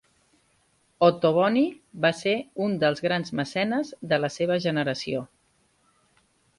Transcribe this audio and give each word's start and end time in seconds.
Ottoboni 1.07 1.63
va 2.07 2.11
ser 2.21 2.35
un 2.69 2.75
dels 2.87 3.05
grans 3.09 3.37
mecenes 3.43 3.95
de 4.15 4.23
la 4.27 4.35
seva 4.41 4.61
generació. 4.69 5.27